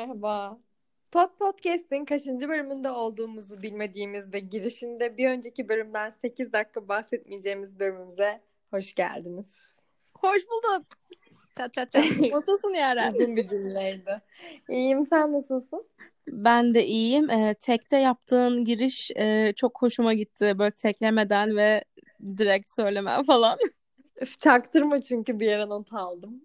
[0.00, 0.58] Merhaba.
[1.12, 8.40] Pod Podcast'in kaçıncı bölümünde olduğumuzu bilmediğimiz ve girişinde bir önceki bölümden 8 dakika bahsetmeyeceğimiz bölümümüze
[8.70, 9.54] hoş geldiniz.
[10.14, 10.86] Hoş bulduk.
[11.56, 12.04] Çat çat çat.
[12.32, 13.12] Nasılsın Yaren?
[13.12, 14.22] Uzun bir cümleydi.
[14.68, 15.86] İyiyim sen nasılsın?
[16.28, 17.30] Ben de iyiyim.
[17.30, 20.58] Ee, tekte yaptığın giriş e, çok hoşuma gitti.
[20.58, 21.84] Böyle teklemeden ve
[22.36, 23.58] direkt söylemem falan.
[24.20, 26.44] Üf, çaktırma çünkü bir yere not aldım.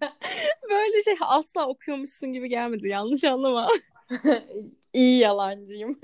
[0.70, 2.88] Böyle şey asla okuyormuşsun gibi gelmedi.
[2.88, 3.68] Yanlış anlama.
[4.92, 5.98] İyi yalancıyım.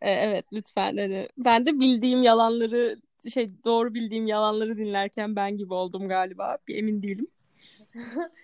[0.00, 0.96] Ee, evet lütfen.
[0.96, 3.00] Hani ben de bildiğim yalanları
[3.34, 6.58] şey doğru bildiğim yalanları dinlerken ben gibi oldum galiba.
[6.68, 7.26] Bir emin değilim.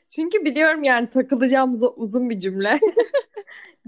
[0.08, 2.80] Çünkü biliyorum yani takılacağımız uzun bir cümle.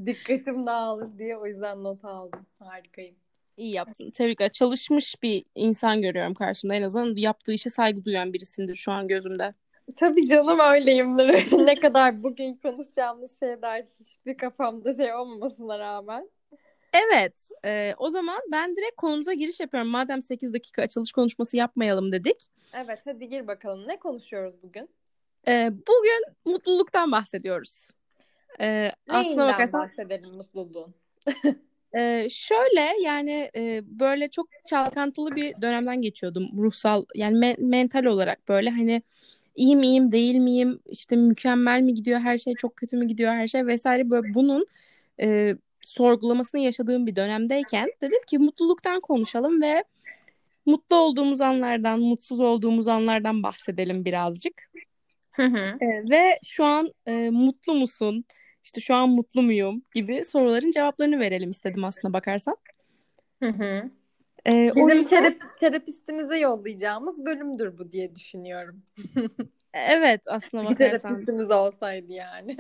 [0.07, 2.47] Dikkatim dağılır diye o yüzden not aldım.
[2.59, 3.17] Harikayım.
[3.57, 4.11] İyi yaptın.
[4.11, 4.53] Tebrikler.
[4.53, 6.75] Çalışmış bir insan görüyorum karşımda.
[6.75, 9.55] En azından yaptığı işe saygı duyan birisindir şu an gözümde.
[9.97, 11.53] Tabii canım öyleyimdir.
[11.67, 16.31] ne kadar bugün konuşacağımız şeyler hiçbir kafamda şey olmamasına rağmen.
[16.93, 17.49] Evet.
[17.65, 19.91] E, o zaman ben direkt konumuza giriş yapıyorum.
[19.91, 22.37] Madem 8 dakika açılış konuşması yapmayalım dedik.
[22.75, 23.89] Evet hadi gir bakalım.
[23.89, 24.89] Ne konuşuyoruz bugün?
[25.49, 27.91] E, bugün mutluluktan bahsediyoruz.
[28.61, 30.95] E, aslına bakarsan bahsedelim mutluluğun.
[31.93, 38.49] e, şöyle yani e, böyle çok çalkantılı bir dönemden geçiyordum ruhsal yani me- mental olarak
[38.49, 39.03] böyle hani
[39.55, 43.49] iyi miyim değil miyim işte mükemmel mi gidiyor her şey çok kötü mü gidiyor her
[43.49, 44.67] şey vesaire böyle bunun
[45.21, 49.85] e, sorgulamasını yaşadığım bir dönemdeyken dedim ki mutluluktan konuşalım ve
[50.67, 54.71] mutlu olduğumuz anlardan, mutsuz olduğumuz anlardan bahsedelim birazcık.
[55.31, 55.77] Hı hı.
[55.81, 58.25] E, ve şu an e, mutlu musun?
[58.65, 62.57] İşte şu an mutlu muyum gibi soruların cevaplarını verelim istedim aslında bakarsan.
[63.43, 63.91] Hı hı.
[64.47, 65.25] E, Bizim yüzden...
[65.25, 68.83] terap- terapistimize yollayacağımız bölümdür bu diye düşünüyorum.
[69.75, 71.01] evet aslında bakarsan.
[71.01, 72.57] Terapistimiz olsaydı yani.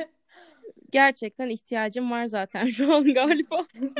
[0.90, 3.66] Gerçekten ihtiyacım var zaten şu an galiba.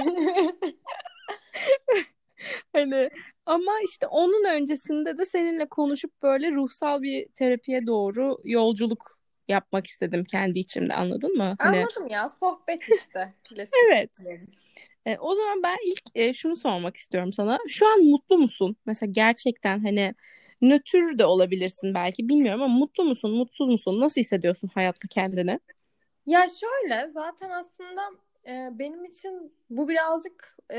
[2.73, 3.11] hani
[3.47, 9.19] ama işte onun öncesinde de seninle konuşup böyle ruhsal bir terapiye doğru yolculuk
[9.49, 11.57] yapmak istedim kendi içimde anladın mı?
[11.59, 11.77] Hani...
[11.77, 13.35] Anladım ya sohbet işte.
[13.87, 14.11] evet.
[15.07, 17.59] E, o zaman ben ilk e, şunu sormak istiyorum sana.
[17.69, 18.77] Şu an mutlu musun?
[18.87, 20.15] Mesela gerçekten hani
[20.63, 24.01] nötr de olabilirsin belki bilmiyorum ama mutlu musun, mutsuz musun?
[24.01, 25.61] Nasıl hissediyorsun hayatta kendini?
[26.27, 28.03] Ya şöyle zaten aslında
[28.47, 30.79] e, benim için bu birazcık e,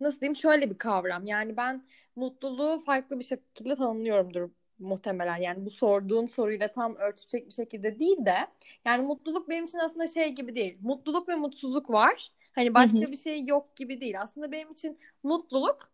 [0.00, 1.26] nasıl diyeyim şöyle bir kavram.
[1.26, 1.84] Yani ben
[2.16, 5.36] mutluluğu farklı bir şekilde tanımlıyorumdur muhtemelen.
[5.36, 8.36] Yani bu sorduğun soruyla tam örtüşecek bir şekilde değil de
[8.84, 10.78] yani mutluluk benim için aslında şey gibi değil.
[10.80, 12.32] Mutluluk ve mutsuzluk var.
[12.58, 13.10] Hani başka Hı-hı.
[13.10, 14.20] bir şey yok gibi değil.
[14.20, 15.92] Aslında benim için mutluluk,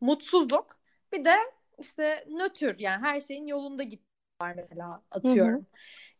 [0.00, 0.66] mutsuzluk
[1.12, 1.34] bir de
[1.78, 4.02] işte nötr yani her şeyin yolunda git
[4.42, 5.54] var mesela atıyorum.
[5.54, 5.64] Hı-hı.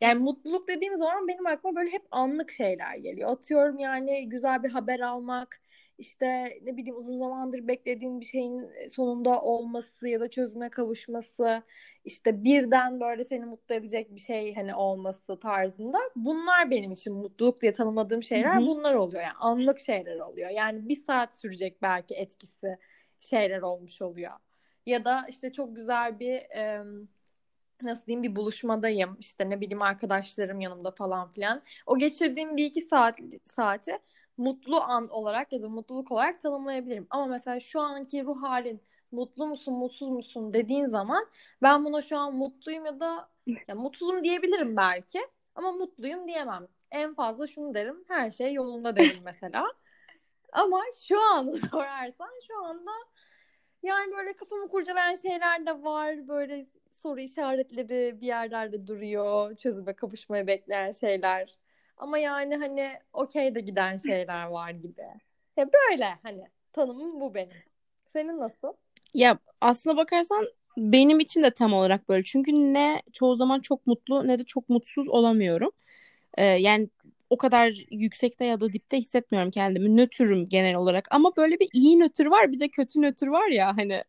[0.01, 3.31] Yani mutluluk dediğim zaman benim aklıma böyle hep anlık şeyler geliyor.
[3.31, 5.61] Atıyorum yani güzel bir haber almak,
[5.99, 11.63] işte ne bileyim uzun zamandır beklediğin bir şeyin sonunda olması ya da çözüme kavuşması,
[12.05, 15.99] işte birden böyle seni mutlu edecek bir şey hani olması tarzında.
[16.17, 18.67] Bunlar benim için mutluluk diye tanımladığım şeyler Hı-hı.
[18.67, 19.23] bunlar oluyor.
[19.23, 20.51] Yani anlık şeyler oluyor.
[20.51, 22.79] Yani bir saat sürecek belki etkisi
[23.19, 24.33] şeyler olmuş oluyor.
[24.87, 26.85] Ya da işte çok güzel bir e,
[27.83, 31.63] nasıl diyeyim bir buluşmadayım işte ne bileyim arkadaşlarım yanımda falan filan.
[31.87, 33.99] O geçirdiğim bir iki saat saati
[34.37, 37.07] mutlu an olarak ya da mutluluk olarak tanımlayabilirim.
[37.11, 41.27] Ama mesela şu anki ruh halin mutlu musun mutsuz musun dediğin zaman
[41.63, 43.29] ben buna şu an mutluyum ya da
[43.69, 45.21] ya mutsuzum diyebilirim belki
[45.55, 46.69] ama mutluyum diyemem.
[46.91, 49.73] En fazla şunu derim her şey yolunda derim mesela.
[50.53, 52.91] ama şu an sorarsan şu anda
[53.83, 56.29] yani böyle kafamı kurcalayan şeyler de var.
[56.29, 59.57] Böyle soru işaretleri bir yerlerde duruyor.
[59.57, 61.59] Çözüme kavuşmaya bekleyen şeyler.
[61.97, 65.07] Ama yani hani okey de giden şeyler var gibi.
[65.57, 67.57] Ya böyle hani tanımım bu benim.
[68.13, 68.73] Senin nasıl?
[69.15, 72.23] Ya aslına bakarsan benim için de tam olarak böyle.
[72.25, 75.71] Çünkü ne çoğu zaman çok mutlu ne de çok mutsuz olamıyorum.
[76.39, 76.89] Ee, yani
[77.31, 79.97] o kadar yüksekte ya da dipte hissetmiyorum kendimi.
[79.97, 81.09] Nötrüm genel olarak.
[81.11, 84.01] Ama böyle bir iyi nötr var bir de kötü nötr var ya hani.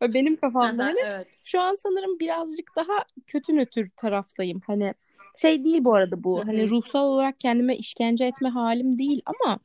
[0.14, 1.26] benim kafamda hani evet.
[1.44, 4.60] şu an sanırım birazcık daha kötü nötr taraftayım.
[4.66, 4.94] Hani
[5.36, 6.46] şey değil bu arada bu.
[6.46, 9.58] Hani ruhsal olarak kendime işkence etme halim değil ama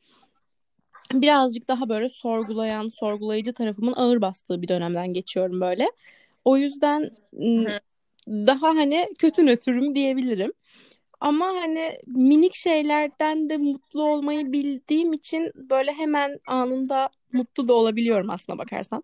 [1.13, 5.91] birazcık daha böyle sorgulayan, sorgulayıcı tarafımın ağır bastığı bir dönemden geçiyorum böyle.
[6.45, 7.11] O yüzden
[8.27, 10.53] daha hani kötü nötrüm diyebilirim.
[11.19, 18.29] Ama hani minik şeylerden de mutlu olmayı bildiğim için böyle hemen anında mutlu da olabiliyorum
[18.29, 19.03] aslına bakarsan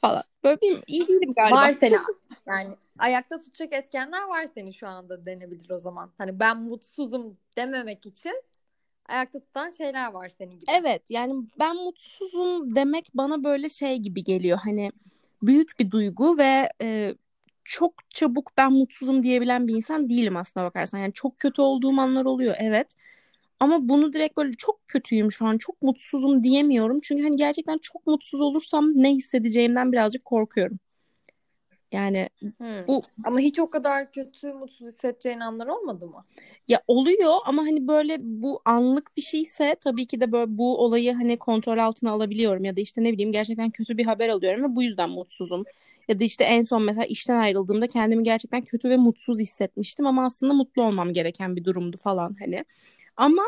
[0.00, 0.22] falan.
[0.44, 1.56] Böyle bir iyi değilim galiba.
[1.56, 1.98] Var senin
[2.46, 6.10] Yani ayakta tutacak etkenler var senin şu anda denebilir o zaman.
[6.18, 8.42] Hani ben mutsuzum dememek için
[9.08, 10.70] ayakta tutan şeyler var senin gibi.
[10.70, 14.58] Evet yani ben mutsuzum demek bana böyle şey gibi geliyor.
[14.64, 14.90] Hani
[15.42, 17.14] büyük bir duygu ve e,
[17.64, 20.98] çok çabuk ben mutsuzum diyebilen bir insan değilim aslında bakarsan.
[20.98, 22.94] Yani çok kötü olduğum anlar oluyor evet.
[23.60, 27.00] Ama bunu direkt böyle çok kötüyüm şu an, çok mutsuzum diyemiyorum.
[27.02, 30.78] Çünkü hani gerçekten çok mutsuz olursam ne hissedeceğimden birazcık korkuyorum.
[31.92, 32.84] Yani Hmm.
[32.88, 36.24] bu Ama hiç o kadar kötü, mutsuz hissedeceğin anlar olmadı mı?
[36.68, 41.14] ya oluyor ama hani böyle bu anlık bir şeyse tabii ki de böyle bu olayı
[41.14, 44.76] hani kontrol altına alabiliyorum ya da işte ne bileyim gerçekten kötü bir haber alıyorum ve
[44.76, 45.64] bu yüzden mutsuzum.
[46.08, 50.24] Ya da işte en son mesela işten ayrıldığımda kendimi gerçekten kötü ve mutsuz hissetmiştim ama
[50.24, 52.64] aslında mutlu olmam gereken bir durumdu falan hani.
[53.16, 53.42] Ama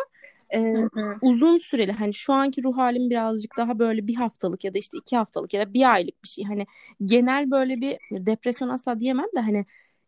[0.54, 0.74] e,
[1.22, 4.98] uzun süreli hani şu anki ruh halim birazcık daha böyle bir haftalık ya da işte
[4.98, 6.44] iki haftalık ya da bir aylık bir şey.
[6.44, 6.66] Hani
[7.04, 9.66] genel böyle bir depresyon asla diyemem de hani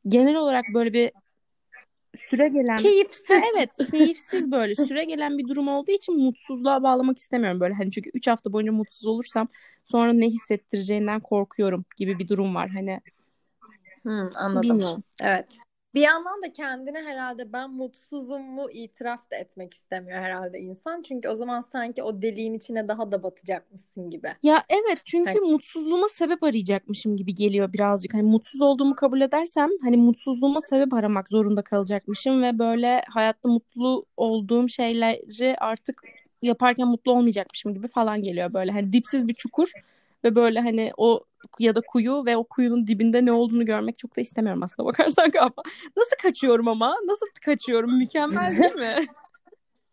[0.08, 1.12] genel olarak böyle bir
[2.18, 3.30] süre gelen Keyifsiz.
[3.30, 7.90] Ha, evet keyifsiz böyle süre gelen bir durum olduğu için mutsuzluğa bağlamak istemiyorum böyle hani
[7.90, 9.48] çünkü 3 hafta boyunca mutsuz olursam
[9.84, 13.00] sonra ne hissettireceğinden korkuyorum gibi bir durum var hani
[14.02, 14.62] Hmm, anladım.
[14.62, 15.04] bilmiyorum.
[15.20, 15.46] Evet.
[15.94, 21.02] Bir yandan da kendine herhalde ben mutsuzum mu itiraf da etmek istemiyor herhalde insan.
[21.02, 24.28] Çünkü o zaman sanki o deliğin içine daha da batacakmışsın gibi.
[24.42, 28.14] Ya evet çünkü mutsuzluğuma sebep arayacakmışım gibi geliyor birazcık.
[28.14, 34.06] Hani mutsuz olduğumu kabul edersem hani mutsuzluğuma sebep aramak zorunda kalacakmışım ve böyle hayatta mutlu
[34.16, 36.02] olduğum şeyleri artık
[36.42, 38.72] yaparken mutlu olmayacakmışım gibi falan geliyor böyle.
[38.72, 39.72] Hani dipsiz bir çukur
[40.24, 41.24] ve böyle hani o
[41.58, 45.30] ya da kuyu ve o kuyunun dibinde ne olduğunu görmek çok da istemiyorum aslında bakarsan
[45.32, 45.62] galiba.
[45.96, 46.96] Nasıl kaçıyorum ama?
[47.04, 47.98] Nasıl kaçıyorum?
[47.98, 48.96] Mükemmel değil mi?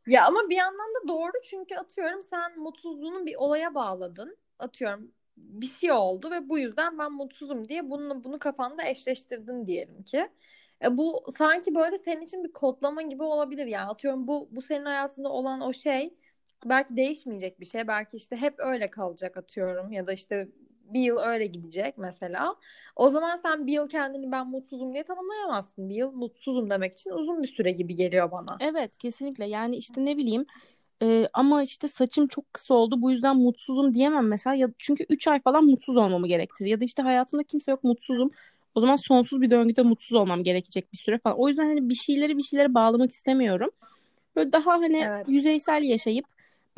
[0.07, 4.37] Ya ama bir yandan da doğru çünkü atıyorum sen mutsuzluğunu bir olaya bağladın.
[4.59, 10.03] Atıyorum bir şey oldu ve bu yüzden ben mutsuzum diye bunu bunu kafanda eşleştirdin diyelim
[10.03, 10.29] ki.
[10.83, 13.89] E bu sanki böyle senin için bir kodlama gibi olabilir yani.
[13.89, 16.13] Atıyorum bu bu senin hayatında olan o şey
[16.65, 17.87] belki değişmeyecek bir şey.
[17.87, 20.47] Belki işte hep öyle kalacak atıyorum ya da işte
[20.83, 22.55] bir yıl öyle gidecek mesela.
[22.95, 25.89] O zaman sen bir yıl kendini ben mutsuzum diye tanımlayamazsın.
[25.89, 28.57] Bir yıl mutsuzum demek için uzun bir süre gibi geliyor bana.
[28.59, 30.45] Evet kesinlikle yani işte ne bileyim
[31.01, 35.27] e, ama işte saçım çok kısa oldu bu yüzden mutsuzum diyemem mesela ya çünkü 3
[35.27, 38.31] ay falan mutsuz olmamı gerektirir ya da işte hayatımda kimse yok mutsuzum
[38.75, 41.95] o zaman sonsuz bir döngüde mutsuz olmam gerekecek bir süre falan o yüzden hani bir
[41.95, 43.69] şeyleri bir şeylere bağlamak istemiyorum
[44.35, 45.25] böyle daha hani Evet.
[45.29, 46.25] yüzeysel yaşayıp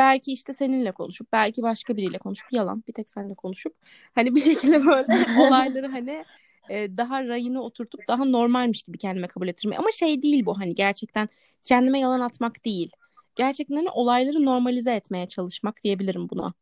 [0.01, 3.75] belki işte seninle konuşup belki başka biriyle konuşup yalan bir tek seninle konuşup
[4.15, 5.05] hani bir şekilde böyle
[5.39, 6.25] olayları hani
[6.69, 9.79] e, daha rayına oturtup daha normalmiş gibi kendime kabul ettirmeyi.
[9.79, 11.29] Ama şey değil bu hani gerçekten
[11.63, 12.91] kendime yalan atmak değil.
[13.35, 16.53] Gerçekten hani olayları normalize etmeye çalışmak diyebilirim buna.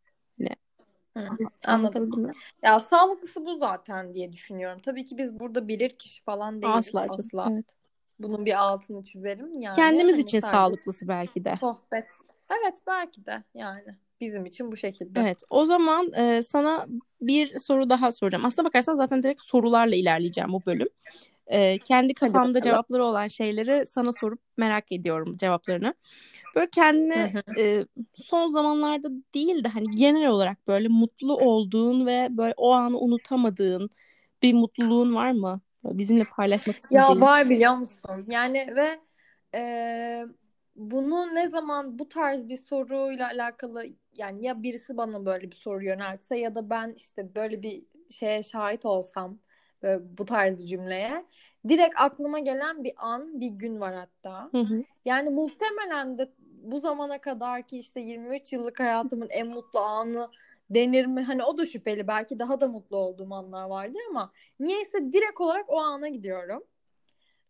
[1.14, 2.32] Hani, Hı, anladım.
[2.64, 4.80] Ya sağlıklısı bu zaten diye düşünüyorum.
[4.86, 7.52] Tabii ki biz burada bilir kişi falan değiliz Asla asla.
[7.52, 7.66] Evet.
[8.20, 9.62] Bunun bir altını çizelim.
[9.62, 11.58] Yani Kendimiz hani için sadece sağlıklısı belki de.
[11.60, 12.08] sohbet.
[12.50, 13.84] Evet belki de yani
[14.22, 15.20] bizim için bu şekilde.
[15.20, 15.44] Evet.
[15.50, 16.88] O zaman e, sana
[17.22, 18.46] bir soru daha soracağım.
[18.46, 20.88] Aslına bakarsan zaten direkt sorularla ilerleyeceğim bu bölüm.
[21.48, 25.94] E, kendi kafamda cevapları olan şeyleri sana sorup merak ediyorum cevaplarını.
[26.56, 32.54] Böyle kendine e, son zamanlarda değil de hani genel olarak böyle mutlu olduğun ve böyle
[32.58, 33.90] o anı unutamadığın
[34.44, 35.62] bir mutluluğun var mı?
[35.84, 37.22] Böyle bizimle paylaşmak Ya istediğin.
[37.22, 38.26] var biliyor musun?
[38.28, 39.00] Yani ve
[39.56, 40.26] e,
[40.80, 45.84] bunu ne zaman bu tarz bir soruyla alakalı yani ya birisi bana böyle bir soru
[45.84, 49.38] yöneltse ya da ben işte böyle bir şeye şahit olsam
[49.84, 51.26] böyle bu tarz bir cümleye
[51.70, 54.50] direkt aklıma gelen bir an, bir gün var hatta.
[54.52, 54.84] Hı hı.
[55.06, 56.32] Yani muhtemelen de
[56.64, 60.30] bu zamana kadar ki işte 23 yıllık hayatımın en mutlu anı
[60.70, 61.24] denir mi?
[61.24, 62.08] Hani o da şüpheli.
[62.08, 66.64] Belki daha da mutlu olduğum anlar vardır ama niyeyse direkt olarak o ana gidiyorum.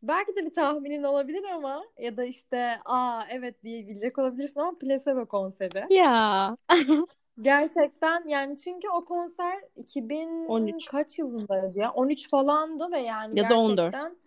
[0.04, 5.26] Belki de bir tahminin olabilir ama ya da işte aa evet diyebilecek olabilirsin ama Placebo
[5.26, 5.86] konseri.
[5.90, 6.56] Ya.
[7.42, 10.86] Gerçekten yani çünkü o konser 2000 13.
[10.86, 11.92] kaç yılındaydı ya?
[11.92, 13.96] 13 falandı ve yani Ya da 14.
[13.96, 14.18] gerçekten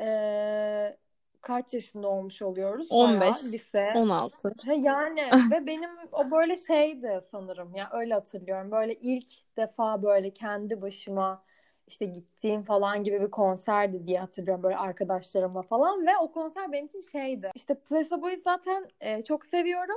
[0.00, 0.96] eee,
[1.40, 2.90] kaç yaşında olmuş oluyoruz?
[2.90, 3.94] 15, Bayağı lise.
[3.94, 4.52] 16.
[4.66, 8.70] Ha, yani ve benim o böyle şeydi sanırım ya öyle hatırlıyorum.
[8.70, 11.44] Böyle ilk defa böyle kendi başıma
[11.86, 16.86] işte gittiğim falan gibi bir konserdi diye hatırlıyorum böyle arkadaşlarımla falan ve o konser benim
[16.86, 17.50] için şeydi.
[17.54, 19.96] İşte Placebo'yu zaten e, çok seviyorum.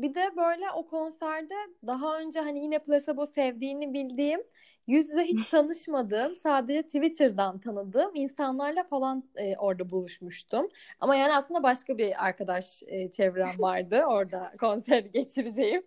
[0.00, 1.54] Bir de böyle o konserde
[1.86, 4.40] daha önce hani yine Placebo sevdiğini bildiğim,
[4.86, 10.68] yüz yüze hiç tanışmadığım, sadece Twitter'dan tanıdığım insanlarla falan e, orada buluşmuştum.
[11.00, 15.82] Ama yani aslında başka bir arkadaş e, çevrem vardı orada konseri geçireceğim.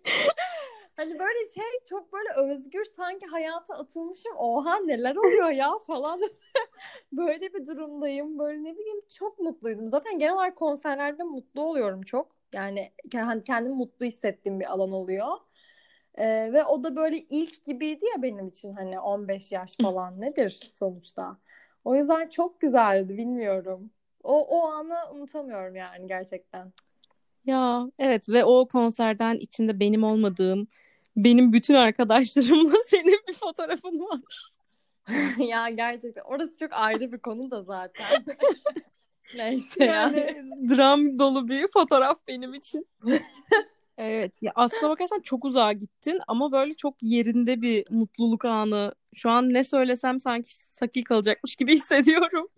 [0.96, 4.32] Hani böyle şey çok böyle özgür sanki hayata atılmışım.
[4.36, 6.20] Oha neler oluyor ya falan.
[7.12, 8.38] böyle bir durumdayım.
[8.38, 9.88] Böyle ne bileyim çok mutluydum.
[9.88, 12.36] Zaten genel olarak konserlerde mutlu oluyorum çok.
[12.52, 12.92] Yani
[13.46, 15.36] kendimi mutlu hissettiğim bir alan oluyor.
[16.14, 20.50] Ee, ve o da böyle ilk gibiydi ya benim için hani 15 yaş falan nedir
[20.78, 21.36] sonuçta.
[21.84, 23.90] O yüzden çok güzeldi bilmiyorum.
[24.22, 26.72] O, o anı unutamıyorum yani gerçekten.
[27.44, 30.68] Ya evet ve o konserden içinde benim olmadığım
[31.16, 34.50] benim bütün arkadaşlarımla senin bir fotoğrafın var.
[35.38, 38.24] ya gerçekten orası çok ayrı bir konu da zaten.
[39.36, 40.18] Neyse yani.
[40.18, 40.68] yani.
[40.68, 42.86] Dram dolu bir fotoğraf benim için.
[43.98, 48.94] evet ya aslına bakarsan çok uzağa gittin ama böyle çok yerinde bir mutluluk anı.
[49.14, 52.48] Şu an ne söylesem sanki sakil kalacakmış gibi hissediyorum.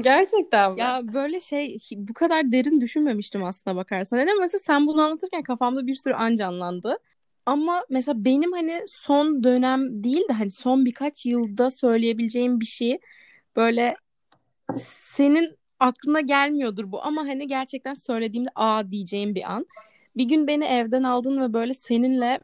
[0.00, 0.80] Gerçekten mi?
[0.80, 4.18] Ya böyle şey bu kadar derin düşünmemiştim aslına bakarsan.
[4.18, 6.98] Neden mesela sen bunu anlatırken kafamda bir sürü an canlandı.
[7.48, 12.98] Ama mesela benim hani son dönem değil de hani son birkaç yılda söyleyebileceğim bir şey
[13.56, 13.96] böyle
[15.14, 19.66] senin aklına gelmiyordur bu ama hani gerçekten söylediğimde aa diyeceğim bir an.
[20.16, 22.40] Bir gün beni evden aldın ve böyle seninle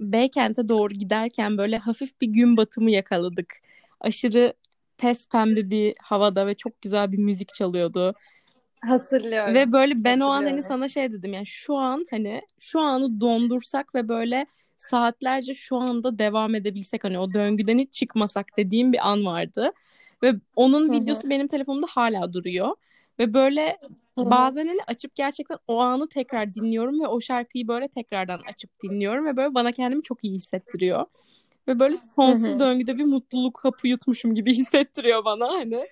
[0.00, 3.54] Beykent'e doğru giderken böyle hafif bir gün batımı yakaladık.
[4.00, 4.54] Aşırı
[4.98, 8.14] pes pembe bir havada ve çok güzel bir müzik çalıyordu.
[8.88, 9.54] Hatırlıyorum.
[9.54, 13.20] Ve böyle ben o an hani sana şey dedim yani şu an hani şu anı
[13.20, 19.08] dondursak ve böyle saatlerce şu anda devam edebilsek hani o döngüden hiç çıkmasak dediğim bir
[19.10, 19.72] an vardı.
[20.22, 21.00] Ve onun Hı-hı.
[21.00, 22.76] videosu benim telefonumda hala duruyor.
[23.18, 23.78] Ve böyle
[24.18, 24.30] Hı-hı.
[24.30, 29.26] bazen hani açıp gerçekten o anı tekrar dinliyorum ve o şarkıyı böyle tekrardan açıp dinliyorum
[29.26, 31.06] ve böyle bana kendimi çok iyi hissettiriyor.
[31.68, 32.58] Ve böyle sonsuz Hı-hı.
[32.58, 35.86] döngüde bir mutluluk hapı yutmuşum gibi hissettiriyor bana hani.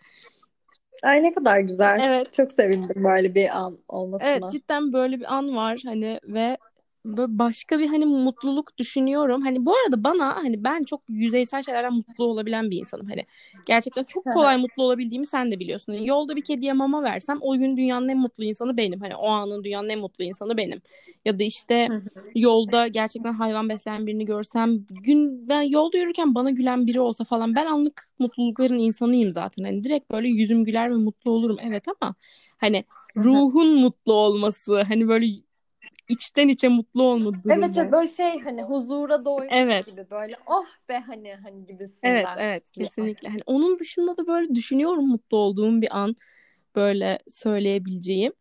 [1.02, 2.00] Ay ne kadar güzel.
[2.02, 2.32] Evet.
[2.32, 4.28] Çok sevindim böyle bir an olmasına.
[4.28, 6.56] Evet cidden böyle bir an var hani ve
[7.04, 9.42] böyle başka bir hani mutluluk düşünüyorum.
[9.42, 13.06] Hani bu arada bana hani ben çok yüzeysel şeylerden mutlu olabilen bir insanım.
[13.08, 13.26] Hani
[13.66, 15.92] gerçekten çok kolay mutlu olabildiğimi sen de biliyorsun.
[15.92, 19.00] Yani yolda bir kediye mama versem o gün dünyanın en mutlu insanı benim.
[19.00, 20.82] Hani o anın dünyanın en mutlu insanı benim.
[21.24, 21.88] Ya da işte
[22.34, 27.54] yolda gerçekten hayvan besleyen birini görsem gün ben yolda yürürken bana gülen biri olsa falan
[27.54, 29.64] ben anlık mutlulukların insanıyım zaten.
[29.64, 31.56] Hani direkt böyle yüzüm güler ve mutlu olurum.
[31.62, 32.14] Evet ama
[32.58, 32.84] hani
[33.16, 35.26] ruhun mutlu olması hani böyle
[36.12, 37.54] içten içe mutlu olma durumu.
[37.54, 39.86] Evet, evet böyle şey hani huzura doymuş evet.
[39.86, 42.10] gibi böyle oh be hani hani gibisinden.
[42.10, 43.28] Evet evet kesinlikle.
[43.28, 46.16] Hani onun dışında da böyle düşünüyorum mutlu olduğum bir an
[46.76, 48.32] böyle söyleyebileceğim.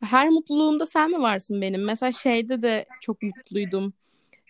[0.00, 1.84] Her mutluluğumda sen mi varsın benim?
[1.84, 3.92] Mesela şeyde de çok mutluydum.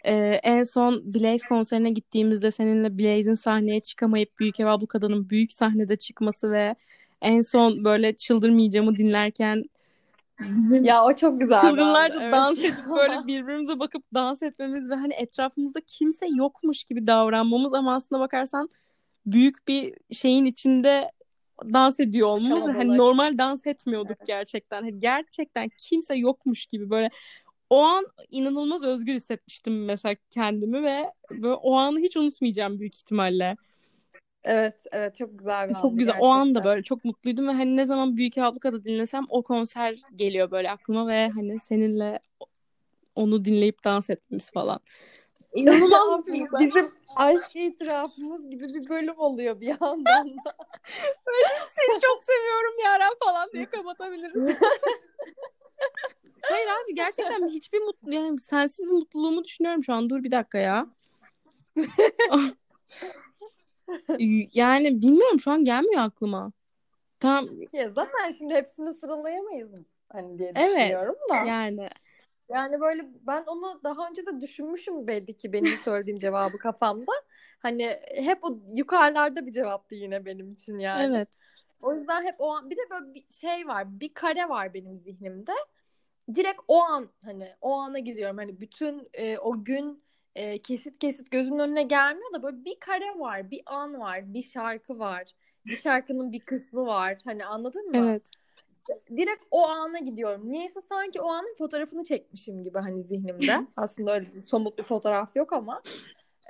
[0.04, 5.96] Ee, en son Blaze konserine gittiğimizde seninle Blaze'in sahneye çıkamayıp Büyük Ev Ablukada'nın büyük sahnede
[5.96, 6.74] çıkması ve
[7.22, 9.64] en son böyle çıldırmayacağımı dinlerken
[10.40, 11.60] Bizim ya o çok güzel.
[11.60, 12.32] Çılgınlarca evet.
[12.32, 17.94] dans edip böyle birbirimize bakıp dans etmemiz ve hani etrafımızda kimse yokmuş gibi davranmamız ama
[17.94, 18.68] aslında bakarsan
[19.26, 21.10] büyük bir şeyin içinde
[21.64, 22.64] dans ediyor olmamız.
[22.64, 22.78] Kalabalık.
[22.78, 24.26] Hani normal dans etmiyorduk evet.
[24.26, 24.80] gerçekten.
[24.82, 27.10] Hani gerçekten kimse yokmuş gibi böyle
[27.70, 33.56] o an inanılmaz özgür hissetmiştim mesela kendimi ve böyle o anı hiç unutmayacağım büyük ihtimalle.
[34.46, 36.12] Evet, evet çok güzel bir Çok güzel.
[36.12, 36.28] Gerçekten.
[36.28, 40.50] O anda böyle çok mutluydum ve hani ne zaman Büyük Abluka'da dinlesem o konser geliyor
[40.50, 42.20] böyle aklıma ve hani seninle
[43.14, 44.80] onu dinleyip dans etmemiz falan.
[45.54, 46.26] İnanılmaz
[46.60, 50.56] bizim aşk itirafımız gibi bir bölüm oluyor bir yandan da.
[51.68, 54.44] Seni çok seviyorum Yaren falan diye kapatabiliriz.
[56.42, 60.10] Hayır abi gerçekten hiçbir mutlu yani sensiz bir mutluluğumu düşünüyorum şu an.
[60.10, 60.86] Dur bir dakika ya.
[64.54, 66.52] Yani bilmiyorum şu an gelmiyor aklıma.
[67.20, 69.70] Tam ya zaten şimdi hepsini sıralayamayız
[70.08, 71.36] hani diye evet, düşünüyorum da.
[71.36, 71.88] Yani
[72.48, 77.12] yani böyle ben onu daha önce de düşünmüşüm belli ki benim söylediğim cevabı kafamda.
[77.58, 81.16] Hani hep o yukarılarda bir cevaptı yine benim için yani.
[81.16, 81.28] Evet.
[81.80, 84.00] O yüzden hep o an bir de böyle bir şey var.
[84.00, 85.52] Bir kare var benim zihnimde.
[86.34, 88.36] Direkt o an hani o ana gidiyorum.
[88.36, 90.02] Hani bütün e, o gün
[90.36, 94.42] e, kesit kesit gözümün önüne gelmiyor da böyle bir kare var, bir an var, bir
[94.42, 95.24] şarkı var.
[95.66, 97.18] Bir şarkının bir kısmı var.
[97.24, 97.96] Hani anladın mı?
[97.96, 98.30] Evet.
[99.16, 100.52] Direkt o ana gidiyorum.
[100.52, 103.66] Niyeyse sanki o anın fotoğrafını çekmişim gibi hani zihnimde.
[103.76, 105.82] Aslında öyle bir somut bir fotoğraf yok ama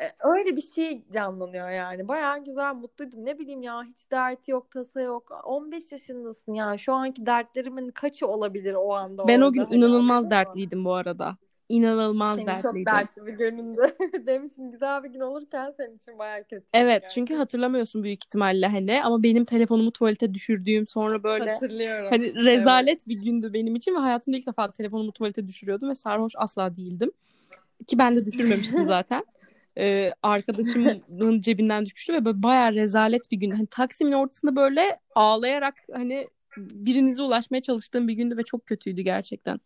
[0.01, 2.09] e, öyle bir şey canlanıyor yani.
[2.09, 3.25] Bayağı güzel, mutluydum.
[3.25, 5.41] Ne bileyim ya hiç dert yok, tasa yok.
[5.45, 6.79] 15 yaşındasın ya.
[6.79, 9.29] Şu anki dertlerimin kaçı olabilir o anda?
[9.29, 11.37] Ben o gün hani inanılmaz dertliydim bu arada
[11.69, 12.85] inanılmaz Senin dertliydi.
[12.85, 13.81] çok dertli bir göründü.
[14.27, 16.67] Demişsin güzel bir gün olurken senin için bayağı kötü.
[16.75, 17.13] Evet yani.
[17.13, 22.09] çünkü hatırlamıyorsun büyük ihtimalle hani ama benim telefonumu tuvalete düşürdüğüm sonra böyle Hatırlıyorum.
[22.11, 23.09] hani rezalet evet.
[23.09, 27.11] bir gündü benim için ve hayatımda ilk defa telefonumu tuvalete düşürüyordum ve sarhoş asla değildim.
[27.87, 29.25] ki ben de düşürmemiştim zaten.
[29.79, 33.51] Ee, arkadaşımın cebinden düşmüştü ve böyle bayağı rezalet bir gün.
[33.51, 39.61] Hani Taksim'in ortasında böyle ağlayarak hani birinize ulaşmaya çalıştığım bir gündü ve çok kötüydü gerçekten.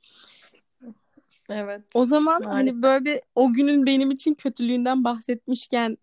[1.50, 1.82] Evet.
[1.94, 2.52] O zaman Maalesef.
[2.52, 5.98] hani böyle bir o günün benim için kötülüğünden bahsetmişken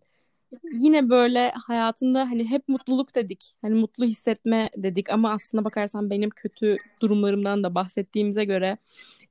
[0.72, 3.54] yine böyle hayatında hani hep mutluluk dedik.
[3.62, 8.78] Hani mutlu hissetme dedik ama aslında bakarsan benim kötü durumlarımdan da bahsettiğimize göre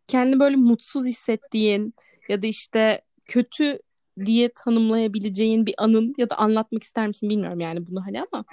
[0.07, 1.93] kendi böyle mutsuz hissettiğin
[2.29, 3.79] ya da işte kötü
[4.25, 8.45] diye tanımlayabileceğin bir anın ya da anlatmak ister misin bilmiyorum yani bunu hani ama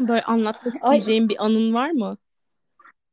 [0.00, 1.28] böyle anlatmak isteyeceğin Ay.
[1.28, 2.16] bir anın var mı?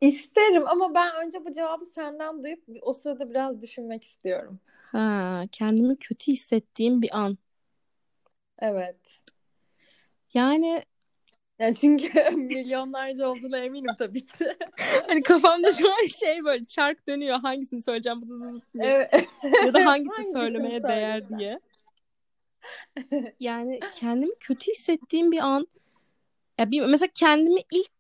[0.04, 4.60] İsterim ama ben önce bu cevabı senden duyup o sırada biraz düşünmek istiyorum.
[4.92, 7.38] Ha, kendimi kötü hissettiğim bir an.
[8.60, 8.96] Evet.
[10.34, 10.84] Yani
[11.60, 14.58] yani çünkü milyonlarca olduğuna eminim tabii ki de.
[15.08, 18.22] hani kafamda şu an şey böyle çark dönüyor hangisini söyleyeceğim
[18.74, 18.86] diye.
[18.86, 19.28] Evet.
[19.66, 21.60] ya da hangisi söylemeye değer diye.
[23.40, 25.68] Yani kendimi kötü hissettiğim bir an
[26.60, 27.92] ya bir, mesela kendimi ilk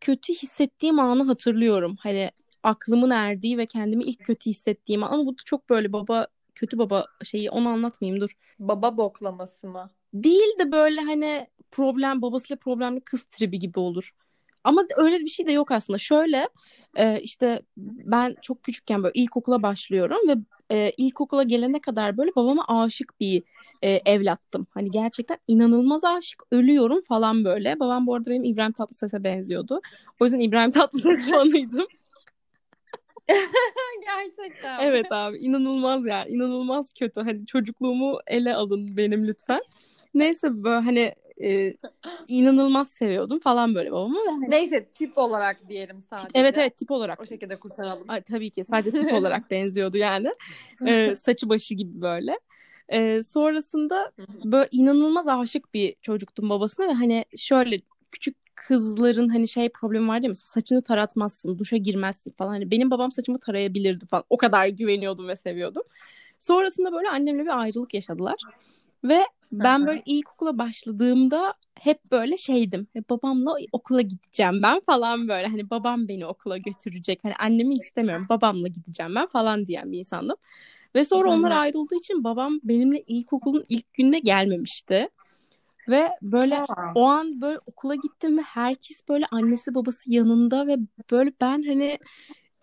[0.00, 1.96] kötü hissettiğim anı hatırlıyorum.
[2.00, 2.30] Hani
[2.62, 5.12] aklımın erdiği ve kendimi ilk kötü hissettiğim an.
[5.12, 8.30] Ama bu çok böyle baba kötü baba şeyi onu anlatmayayım dur.
[8.58, 9.90] Baba boklaması mı?
[10.14, 14.14] Değil de böyle hani problem babasıyla problemli kız tribi gibi olur.
[14.64, 15.98] Ama öyle bir şey de yok aslında.
[15.98, 16.48] Şöyle
[16.96, 20.34] e, işte ben çok küçükken böyle ilkokula başlıyorum ve
[20.70, 23.42] e, ilkokula gelene kadar böyle babama aşık bir
[23.82, 24.66] e, evlattım.
[24.70, 27.80] Hani gerçekten inanılmaz aşık ölüyorum falan böyle.
[27.80, 29.80] Babam bu arada benim İbrahim Tatlıses'e benziyordu.
[30.20, 31.86] O yüzden İbrahim Tatlıses fanıydım.
[34.06, 34.78] Gerçekten.
[34.80, 37.20] Evet abi inanılmaz yani inanılmaz kötü.
[37.20, 39.60] Hani çocukluğumu ele alın benim lütfen.
[40.14, 41.74] Neyse böyle hani e,
[42.28, 44.16] inanılmaz seviyordum falan böyle babamı.
[44.16, 44.50] Ve hani...
[44.50, 46.28] Neyse tip olarak diyelim sadece.
[46.34, 47.20] Evet evet tip olarak.
[47.20, 48.04] O şekilde kurtaralım.
[48.08, 50.32] Ay, tabii ki sadece tip olarak benziyordu yani.
[50.86, 52.38] E, saçı başı gibi böyle.
[52.88, 54.12] E, sonrasında
[54.44, 60.22] böyle inanılmaz aşık bir çocuktum babasına ve hani şöyle küçük kızların hani şey problemi var
[60.22, 60.36] değil mi?
[60.36, 62.50] Saçını taratmazsın, duşa girmezsin falan.
[62.50, 64.24] Hani benim babam saçımı tarayabilirdi falan.
[64.30, 65.82] O kadar güveniyordum ve seviyordum.
[66.38, 68.36] Sonrasında böyle annemle bir ayrılık yaşadılar.
[69.04, 69.20] Ve
[69.52, 72.86] ben böyle ilkokula başladığımda hep böyle şeydim.
[73.10, 75.46] Babamla okula gideceğim ben falan böyle.
[75.46, 77.24] Hani babam beni okula götürecek.
[77.24, 78.26] Hani annemi istemiyorum.
[78.28, 80.36] Babamla gideceğim ben falan diyen bir insandım.
[80.94, 85.08] Ve sonra onlar ayrıldığı için babam benimle ilkokulun ilk gününe gelmemişti.
[85.88, 86.92] Ve böyle Aa.
[86.94, 90.76] o an böyle okula gittim ve herkes böyle annesi babası yanında ve
[91.10, 91.98] böyle ben hani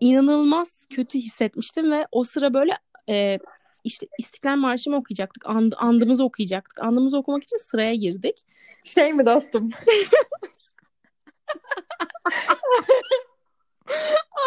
[0.00, 2.72] inanılmaz kötü hissetmiştim ve o sıra böyle
[3.08, 3.38] e,
[3.84, 5.46] işte İstiklal Marşı'mı okuyacaktık.
[5.46, 6.84] And, andımızı okuyacaktık.
[6.84, 8.44] Andımızı okumak için sıraya girdik.
[8.84, 9.70] Şey mi dostum?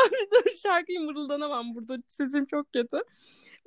[0.01, 1.97] Abi dur şarkıyı mırıldanamam burada.
[2.07, 2.97] Sesim çok kötü.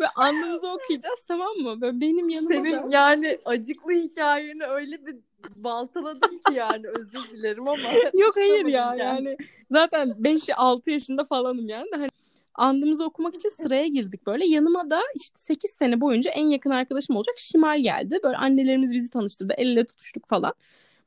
[0.00, 1.80] Ve andımızı okuyacağız tamam mı?
[1.80, 2.86] Böyle benim yanıma Senin da...
[2.90, 5.16] yani acıklı hikayeni öyle bir
[5.56, 7.82] baltaladım ki yani özür dilerim ama.
[8.14, 9.00] Yok hayır ya yani.
[9.00, 9.36] yani.
[9.70, 11.88] Zaten 5-6 yaşında falanım yani.
[11.94, 12.08] Hani
[12.54, 14.46] andımızı okumak için sıraya girdik böyle.
[14.46, 18.18] Yanıma da işte 8 sene boyunca en yakın arkadaşım olacak Şimal geldi.
[18.22, 19.54] Böyle annelerimiz bizi tanıştırdı.
[19.56, 20.54] El ele tutuştuk falan.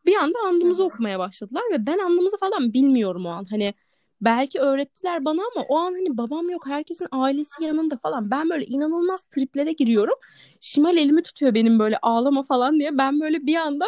[0.06, 3.46] Bir anda andımızı okumaya başladılar ve ben andımızı falan bilmiyorum o an.
[3.50, 3.74] Hani
[4.22, 8.32] belki öğrettiler bana ama o an hani babam yok herkesin ailesi yanında falan.
[8.32, 10.16] Ben böyle inanılmaz triplere giriyorum.
[10.60, 12.98] Şimal elimi tutuyor benim böyle ağlama falan diye.
[12.98, 13.86] Ben böyle bir anda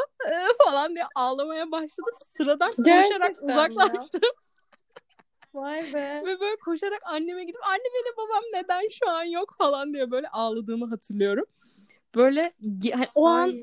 [0.65, 2.13] falan diye ağlamaya başladım.
[2.31, 4.21] Sıradan koşarak uzaklaştım.
[5.53, 6.21] Vay be.
[6.25, 10.27] Ve böyle koşarak anneme gidip anne benim babam neden şu an yok falan diye böyle
[10.27, 11.45] ağladığımı hatırlıyorum.
[12.15, 12.53] Böyle
[12.93, 13.43] hani o Ay.
[13.43, 13.53] an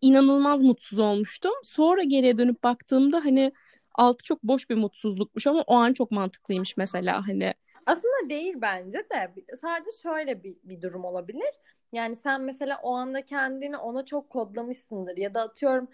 [0.00, 1.52] inanılmaz mutsuz olmuştum.
[1.62, 3.52] Sonra geriye dönüp baktığımda hani
[3.94, 7.54] altı çok boş bir mutsuzlukmuş ama o an çok mantıklıymış mesela hani.
[7.86, 11.50] Aslında değil bence de sadece şöyle bir, bir durum olabilir.
[11.92, 15.88] Yani sen mesela o anda kendini ona çok kodlamışsındır ya da atıyorum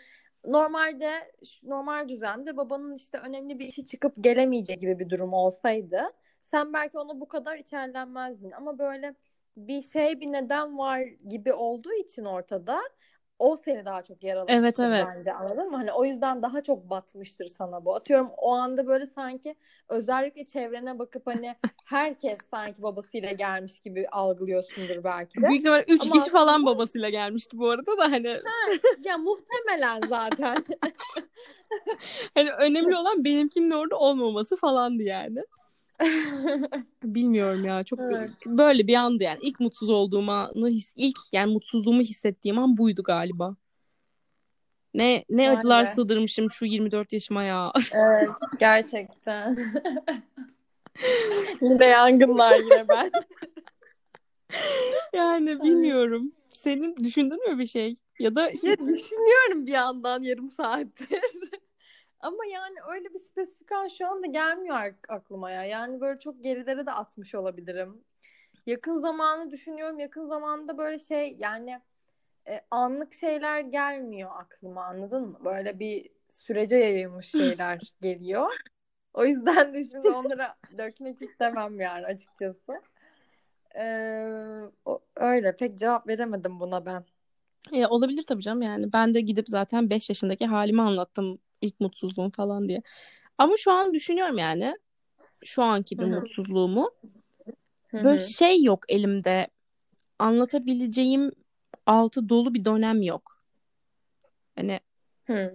[0.47, 1.33] normalde
[1.63, 6.03] normal düzende babanın işte önemli bir işi çıkıp gelemeyeceği gibi bir durum olsaydı
[6.43, 8.51] sen belki ona bu kadar içerlenmezdin.
[8.51, 9.15] Ama böyle
[9.57, 12.81] bir şey bir neden var gibi olduğu için ortada
[13.39, 15.07] o seni daha çok yaralamıştır evet, evet.
[15.17, 15.77] bence anladın mı?
[15.77, 17.95] Hani o yüzden daha çok batmıştır sana bu.
[17.95, 19.55] Atıyorum o anda böyle sanki
[19.89, 25.49] özellikle çevrene bakıp hani herkes sanki babasıyla gelmiş gibi algılıyorsundur belki de.
[25.49, 26.39] Büyük ihtimal 3 kişi aslında...
[26.39, 28.29] falan babasıyla gelmişti bu arada da hani.
[28.29, 30.65] Ha, ya muhtemelen zaten.
[32.35, 35.45] hani önemli olan benimkinin orada olmaması falandı yani.
[37.03, 38.31] Bilmiyorum ya çok evet.
[38.47, 43.03] böyle bir andı yani ilk mutsuz olduğum anı his, ilk yani mutsuzluğumu hissettiğim an buydu
[43.03, 43.57] galiba.
[44.95, 47.73] Ne ne yani acılar sığdırmışım şu 24 yaşıma ya.
[47.93, 48.29] Evet
[48.59, 49.57] gerçekten.
[51.61, 53.11] yine yangınlar yine ben.
[55.15, 56.33] Yani bilmiyorum.
[56.53, 57.97] Senin düşündün mü bir şey?
[58.19, 58.43] Ya da.
[58.43, 61.21] Ya düşünüyorum bir yandan yarım saattir.
[62.21, 65.65] Ama yani öyle bir spesifik an şu anda gelmiyor aklıma ya.
[65.65, 68.05] Yani böyle çok gerilere de atmış olabilirim.
[68.67, 69.99] Yakın zamanı düşünüyorum.
[69.99, 71.81] Yakın zamanda böyle şey yani
[72.49, 75.39] e, anlık şeyler gelmiyor aklıma anladın mı?
[75.45, 78.53] Böyle bir sürece yayılmış şeyler geliyor.
[79.15, 82.83] O yüzden de şimdi onlara dökmek istemem yani açıkçası.
[83.77, 87.05] Ee, o, öyle pek cevap veremedim buna ben.
[87.73, 88.93] Ya olabilir tabii canım yani.
[88.93, 92.83] Ben de gidip zaten 5 yaşındaki halimi anlattım ilk mutsuzluğum falan diye.
[93.39, 94.77] Ama şu an düşünüyorum yani
[95.45, 96.21] şu anki bir Hı hı.
[96.21, 96.91] mutsuzluğumu.
[97.89, 99.49] Hı Böyle şey yok elimde.
[100.19, 101.33] Anlatabileceğim
[101.87, 103.43] altı dolu bir dönem yok.
[104.57, 104.81] Hani
[105.27, 105.55] Hı.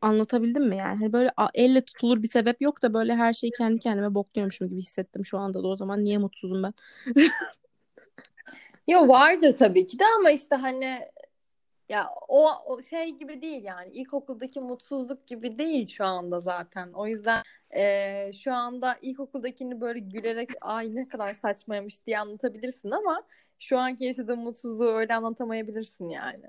[0.00, 0.98] anlatabildim mi yani?
[0.98, 4.80] Hani böyle elle tutulur bir sebep yok da böyle her şeyi kendi kendime bokluyormuşum gibi
[4.80, 5.68] hissettim şu anda da.
[5.68, 6.74] O zaman niye mutsuzum ben?
[8.88, 11.00] Yo vardır tabii ki de ama işte hani
[11.88, 16.92] ya o, o şey gibi değil yani ilkokuldaki mutsuzluk gibi değil şu anda zaten.
[16.92, 17.42] O yüzden
[17.76, 23.22] e, şu anda ilkokuldakini böyle gülerek ay ne kadar saçmaymış diye anlatabilirsin ama
[23.58, 26.44] şu anki yaşadığın mutsuzluğu öyle anlatamayabilirsin yani.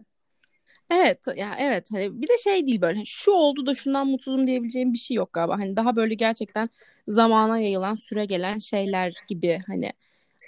[0.90, 4.48] Evet ya evet hani bir de şey değil böyle hani şu oldu da şundan mutsuzum
[4.48, 5.60] diyebileceğim bir şey yok galiba.
[5.60, 6.68] Hani daha böyle gerçekten
[7.08, 9.94] zamana yayılan süre gelen şeyler gibi hani.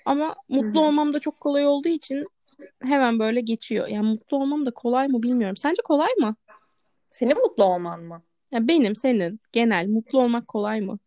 [0.06, 2.23] Ama mutlu olmam da çok kolay olduğu için
[2.82, 3.88] hemen böyle geçiyor.
[3.88, 5.58] Yani mutlu olmam da kolay mı bilmiyorum.
[5.58, 6.36] Sence kolay mı?
[7.12, 8.24] Senin mutlu olman mı?
[8.52, 11.00] Ya benim, senin, genel mutlu olmak kolay mı?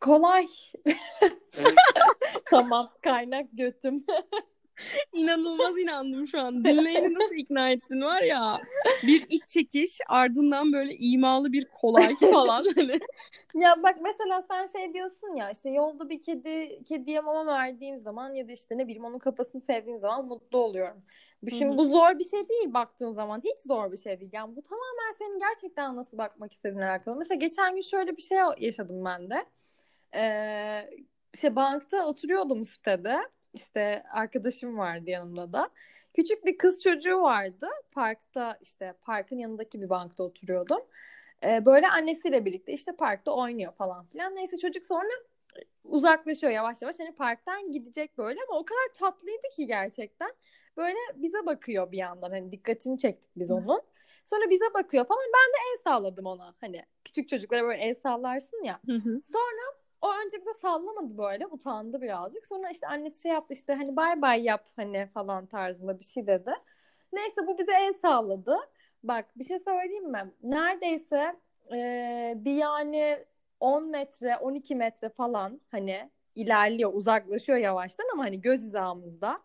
[0.00, 0.46] Kolay.
[2.50, 4.04] Tamam kaynak götüm.
[5.12, 6.64] İnanılmaz inandım şu an.
[6.64, 8.58] Dinleyeni nasıl ikna ettin var ya.
[9.02, 12.98] Bir iç çekiş ardından böyle imalı bir kolay falan hani.
[13.54, 18.34] Ya bak mesela sen şey diyorsun ya işte yolda bir kedi kediye mama verdiğim zaman
[18.34, 21.02] ya da işte ne bileyim onun kafasını sevdiğim zaman mutlu oluyorum.
[21.50, 21.78] Şimdi hı.
[21.78, 23.42] bu zor bir şey değil baktığın zaman.
[23.44, 24.30] Hiç zor bir şey değil.
[24.32, 27.16] Yani bu tamamen senin gerçekten nasıl bakmak istediğinle alakalı.
[27.16, 29.46] Mesela geçen gün şöyle bir şey yaşadım ben de.
[30.14, 30.90] Ee,
[31.34, 33.20] işte bankta oturuyordum sitede.
[33.54, 35.70] İşte arkadaşım vardı yanımda da.
[36.14, 37.68] Küçük bir kız çocuğu vardı.
[37.92, 40.80] Parkta işte parkın yanındaki bir bankta oturuyordum.
[41.44, 44.36] Ee, böyle annesiyle birlikte işte parkta oynuyor falan filan.
[44.36, 45.10] Neyse çocuk sonra
[45.84, 46.98] uzaklaşıyor yavaş yavaş.
[46.98, 50.32] Hani parktan gidecek böyle ama o kadar tatlıydı ki gerçekten.
[50.76, 52.30] Böyle bize bakıyor bir yandan.
[52.30, 53.82] Hani dikkatini çektik biz onun.
[54.24, 55.22] Sonra bize bakıyor falan.
[55.24, 56.54] Ben de el salladım ona.
[56.60, 58.80] Hani küçük çocuklara böyle el sallarsın ya.
[59.32, 61.46] Sonra o önce bize sallamadı böyle.
[61.46, 62.46] Utandı birazcık.
[62.46, 66.26] Sonra işte annesi şey yaptı işte hani bay bay yap hani falan tarzında bir şey
[66.26, 66.50] dedi.
[67.12, 68.56] Neyse bu bize el salladı.
[69.02, 70.32] Bak bir şey söyleyeyim mi?
[70.42, 71.36] Neredeyse
[71.72, 73.24] e, bir yani
[73.60, 79.36] 10 metre 12 metre falan hani ilerliyor uzaklaşıyor yavaştan ama hani göz hizamızda.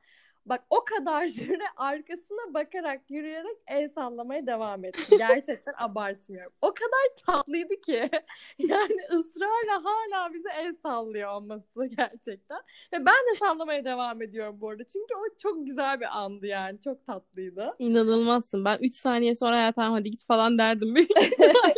[0.50, 5.18] Bak o kadar süre arkasına bakarak yürüyerek el sallamaya devam etti.
[5.18, 6.54] Gerçekten abartmıyorum.
[6.62, 8.10] O kadar tatlıydı ki.
[8.58, 12.58] Yani ısrarla hala bize el sallıyor olması gerçekten.
[12.94, 14.84] Ve ben de sallamaya devam ediyorum bu arada.
[14.84, 16.82] Çünkü o çok güzel bir andı yani.
[16.82, 17.76] Çok tatlıydı.
[17.80, 18.66] İnanılmazsın.
[18.66, 20.96] Ben 3 saniye sonra ya tamam hadi git falan derdim.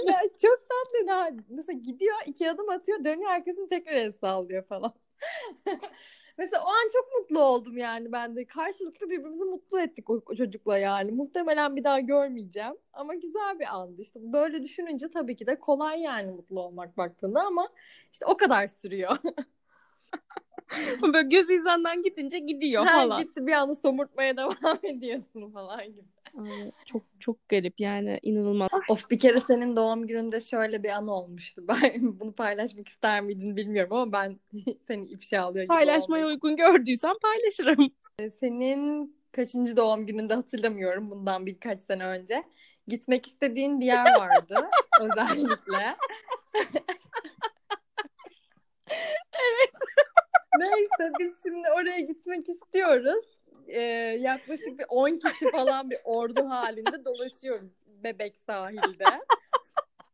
[0.08, 1.12] ya çok tatlıydı.
[1.12, 1.30] ha.
[1.50, 4.94] Mesela gidiyor iki adım atıyor dönüyor arkasını tekrar el sallıyor falan.
[6.40, 8.46] Mesela o an çok mutlu oldum yani ben de.
[8.46, 11.12] Karşılıklı birbirimizi mutlu ettik o, o çocukla yani.
[11.12, 12.74] Muhtemelen bir daha görmeyeceğim.
[12.94, 14.02] Ama güzel bir andı.
[14.02, 17.70] İşte böyle düşününce tabii ki de kolay yani mutlu olmak baktığında ama
[18.14, 19.18] işte o kadar sürüyor.
[21.02, 23.24] Böyle göz hizandan gidince gidiyor Ha, falan.
[23.24, 26.08] gitti bir anda somurtmaya devam ediyorsun falan gibi.
[26.38, 28.70] Ay, çok çok garip yani inanılmaz.
[28.90, 31.66] Of bir kere senin doğum gününde şöyle bir an olmuştu.
[31.84, 34.40] Ben bunu paylaşmak ister miydin bilmiyorum ama ben
[34.88, 36.42] seni ifşa alıyor gibi Paylaşmayı olmayayım.
[36.44, 37.92] uygun gördüysem paylaşırım.
[38.40, 42.44] Senin kaçıncı doğum gününde hatırlamıyorum bundan birkaç sene önce.
[42.88, 44.70] Gitmek istediğin bir yer vardı
[45.02, 45.96] özellikle.
[49.34, 49.74] Evet.
[50.60, 53.39] Neyse biz şimdi oraya gitmek istiyoruz.
[53.68, 53.82] Ee,
[54.20, 57.72] yaklaşık bir 10 kişi falan bir ordu halinde dolaşıyoruz
[58.04, 59.06] Bebek sahilde.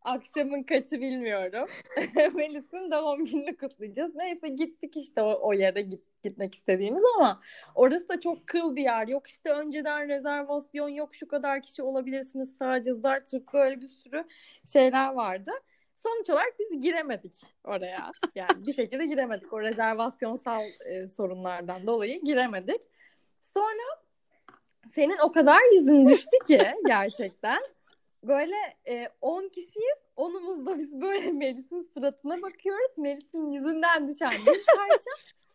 [0.02, 1.70] Akşamın kaçı bilmiyorum.
[2.36, 4.16] Melis'in doğum gününü kutlayacağız.
[4.16, 7.42] Neyse gittik işte o, o yere git, gitmek istediğimiz ama
[7.76, 9.08] orası da çok kıl bir yer.
[9.08, 14.26] Yok işte önceden rezervasyon yok şu kadar kişi olabilirsiniz sadece zar çok böyle bir sürü
[14.74, 15.52] şeyler vardı.
[15.96, 18.12] Sonuç olarak biz giremedik oraya.
[18.36, 19.54] Yani bir şekilde giremedik.
[19.54, 22.82] O rezervasyonsal e, sorunlardan dolayı giremedik.
[23.58, 24.04] Sonra
[24.96, 27.62] senin o kadar yüzün düştü ki gerçekten.
[28.24, 28.56] Böyle
[28.88, 29.98] e, 10 kişiyiz.
[30.16, 32.98] Onumuzda biz böyle Melis'in suratına bakıyoruz.
[32.98, 35.12] Melis'in yüzünden düşen bir parça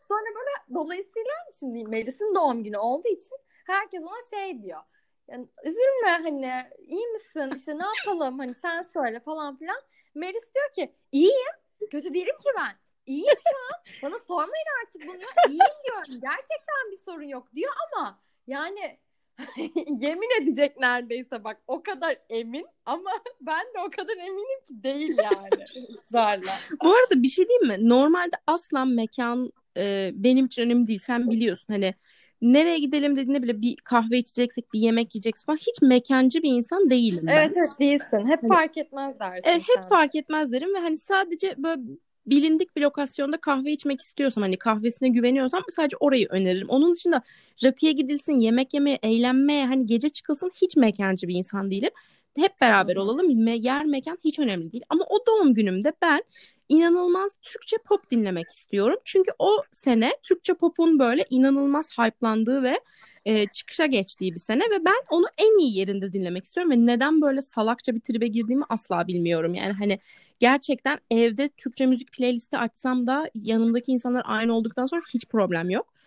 [0.08, 3.36] Sonra böyle dolayısıyla şimdi Melis'in doğum günü olduğu için
[3.66, 4.80] herkes ona şey diyor.
[5.28, 9.80] Yani, üzülme hani iyi misin işte ne yapalım hani sen söyle falan filan.
[10.14, 11.54] Melis diyor ki iyiyim
[11.90, 12.89] kötü değilim ki ben.
[13.10, 15.16] İyiyim şu an bana sormayın artık bunu
[15.48, 18.98] iyiyim diyorum gerçekten bir sorun yok diyor ama yani
[20.00, 25.16] yemin edecek neredeyse bak o kadar emin ama ben de o kadar eminim ki değil
[25.18, 25.64] yani
[26.04, 26.52] ısrarla.
[26.84, 27.88] Bu arada bir şey diyeyim mi?
[27.88, 31.00] Normalde asla mekan e, benim için önemli değil.
[31.06, 31.94] Sen biliyorsun hani
[32.42, 36.90] nereye gidelim dediğinde bile bir kahve içeceksek, bir yemek yiyeceksek falan hiç mekancı bir insan
[36.90, 37.36] değilim ben.
[37.36, 38.26] Evet evet değilsin.
[38.26, 39.48] Hep fark etmez dersin.
[39.48, 39.88] E, hep sen.
[39.88, 41.80] fark etmez derim ve hani sadece böyle
[42.26, 46.68] bilindik bir lokasyonda kahve içmek istiyorsam hani kahvesine güveniyorsam sadece orayı öneririm.
[46.68, 47.22] Onun dışında
[47.64, 51.90] rakıya gidilsin, yemek yemeye, eğlenmeye, hani gece çıkılsın hiç mekancı bir insan değilim.
[52.36, 53.46] Hep beraber olalım.
[53.46, 54.84] Yer mekan hiç önemli değil.
[54.88, 56.22] Ama o doğum günümde ben
[56.70, 58.96] inanılmaz Türkçe pop dinlemek istiyorum.
[59.04, 62.80] Çünkü o sene Türkçe pop'un böyle inanılmaz hype'landığı ve
[63.24, 67.20] e, çıkışa geçtiği bir sene ve ben onu en iyi yerinde dinlemek istiyorum ve neden
[67.20, 69.54] böyle salakça bir tribe girdiğimi asla bilmiyorum.
[69.54, 69.98] Yani hani
[70.38, 75.99] gerçekten evde Türkçe müzik playlisti açsam da yanımdaki insanlar aynı olduktan sonra hiç problem yok.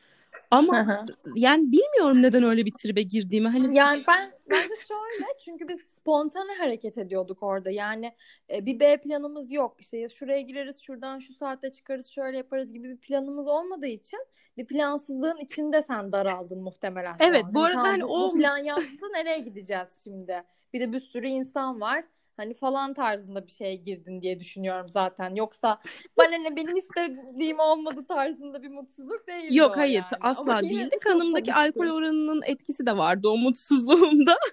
[0.58, 3.48] Ama yani bilmiyorum neden öyle bir tribe girdiğimi.
[3.48, 7.72] Hani Yani ben bence şöyle çünkü biz spontane hareket ediyorduk orada.
[7.72, 8.12] Yani
[8.50, 9.76] e, bir B planımız yok.
[9.80, 14.20] İşte ya şuraya gireriz, şuradan şu saatte çıkarız, şöyle yaparız gibi bir planımız olmadığı için
[14.58, 17.16] bir plansızlığın içinde sen daraldın muhtemelen.
[17.20, 20.44] Evet, bu arada tamam, hani o- plan yaptı nereye gideceğiz şimdi?
[20.74, 22.04] Bir de bir sürü insan var.
[22.38, 25.36] Hani falan tarzında bir şeye girdin diye düşünüyorum zaten.
[25.36, 25.80] Yoksa
[26.18, 30.06] bana ne benim istediğim olmadı tarzında bir mutsuzluk değil Yok hayır yani.
[30.22, 31.00] asla Ama değildi.
[31.02, 34.38] Kanımdaki alkol oranının etkisi de vardı o mutsuzluğumda.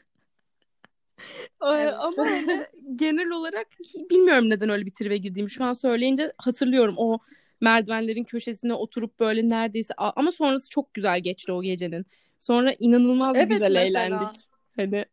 [1.67, 1.95] Evet.
[1.99, 2.67] Ama hani
[2.97, 3.67] genel olarak
[4.11, 5.51] bilmiyorum neden öyle bir tribe girdiğimi.
[5.51, 7.19] Şu an söyleyince hatırlıyorum o
[7.61, 12.07] merdivenlerin köşesine oturup böyle neredeyse ama sonrası çok güzel geçti o gecenin.
[12.41, 13.87] Sonra inanılmaz Evet, güzel mesela.
[13.87, 14.41] eğlendik.
[14.77, 15.05] Hani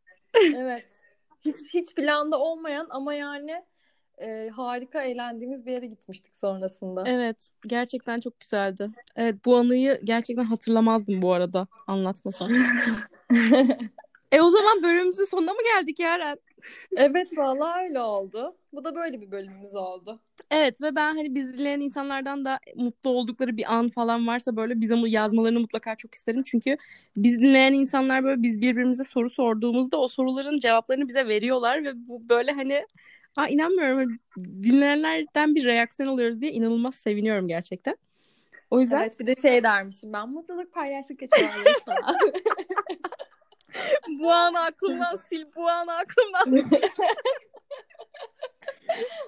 [0.56, 0.86] Evet.
[1.48, 3.64] Hiç hiç planda olmayan ama yani
[4.18, 7.04] e, harika eğlendiğimiz bir yere gitmiştik sonrasında.
[7.08, 8.90] evet gerçekten çok güzeldi.
[9.16, 12.52] Evet bu anıyı gerçekten hatırlamazdım bu arada anlatmasam.
[14.32, 16.38] E o zaman bölümümüzün sonuna mı geldik Yaren?
[16.96, 18.56] Evet vallahi öyle oldu.
[18.74, 20.20] Bu da böyle bir bölümümüz oldu.
[20.52, 24.82] Evet ve ben hani biz dinleyen insanlardan da mutlu oldukları bir an falan varsa böyle
[24.82, 26.44] bize yazmalarını mutlaka çok isterim.
[26.46, 26.78] Çünkü
[27.18, 32.30] biz dinleyen insanlar böyle biz birbirimize soru sorduğumuzda o soruların cevaplarını bize veriyorlar ve bu
[32.30, 32.86] böyle hani
[33.38, 37.98] Aa, inanmıyorum Hani dinleyenlerden bir reaksiyon alıyoruz diye inanılmaz seviniyorum gerçekten.
[38.72, 40.74] O yüzden Evet bir de şey dermişim ben mutluluk
[41.28, 42.16] çoğalıyor falan.
[44.20, 46.82] Bu anı aklımdan sil, bu anı aklımdan sil.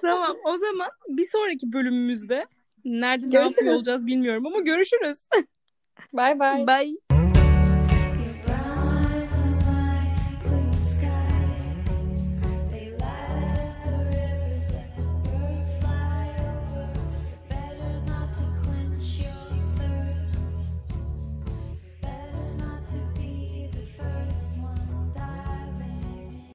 [0.02, 2.46] Tamam o zaman bir sonraki bölümümüzde
[2.84, 3.56] nerede ne Görüşürüz.
[3.56, 5.28] yapıyor olacağız bilmiyorum ama görüşürüz.
[6.12, 6.66] Bye bye.
[6.66, 7.09] Bye.